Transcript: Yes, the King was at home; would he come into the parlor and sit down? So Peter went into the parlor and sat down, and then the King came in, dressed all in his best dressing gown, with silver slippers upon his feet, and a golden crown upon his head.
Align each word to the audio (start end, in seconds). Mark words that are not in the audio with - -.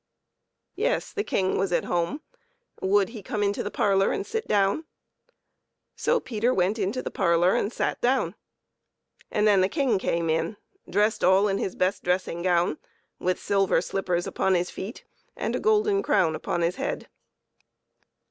Yes, 0.73 1.13
the 1.13 1.23
King 1.23 1.59
was 1.59 1.71
at 1.71 1.85
home; 1.85 2.21
would 2.81 3.09
he 3.09 3.21
come 3.21 3.43
into 3.43 3.61
the 3.61 3.69
parlor 3.69 4.11
and 4.11 4.25
sit 4.25 4.47
down? 4.47 4.85
So 5.95 6.19
Peter 6.19 6.51
went 6.51 6.79
into 6.79 7.03
the 7.03 7.11
parlor 7.11 7.53
and 7.53 7.71
sat 7.71 8.01
down, 8.01 8.33
and 9.29 9.45
then 9.47 9.61
the 9.61 9.69
King 9.69 9.99
came 9.99 10.27
in, 10.27 10.57
dressed 10.89 11.23
all 11.23 11.47
in 11.47 11.59
his 11.59 11.75
best 11.75 12.03
dressing 12.03 12.41
gown, 12.41 12.79
with 13.19 13.39
silver 13.39 13.79
slippers 13.79 14.25
upon 14.25 14.55
his 14.55 14.71
feet, 14.71 15.03
and 15.35 15.55
a 15.55 15.59
golden 15.59 16.01
crown 16.01 16.33
upon 16.35 16.61
his 16.61 16.77
head. 16.77 17.07